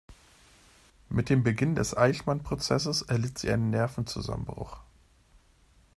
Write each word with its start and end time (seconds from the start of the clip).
Mit 1.09 1.27
Beginn 1.43 1.75
des 1.75 1.95
Eichmann-Prozesses 1.95 3.03
erlitt 3.03 3.37
sie 3.37 3.51
einen 3.51 3.69
Nervenzusammenbruch. 3.69 4.77